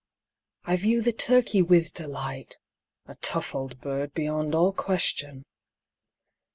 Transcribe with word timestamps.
_)I 0.73 0.77
view 0.77 1.03
the 1.03 1.13
turkey 1.13 1.61
with 1.61 1.93
delight, 1.93 2.57
(_A 3.07 3.15
tough 3.21 3.53
old 3.53 3.79
bird 3.81 4.15
beyond 4.15 4.55
all 4.55 4.73
question! 4.73 5.43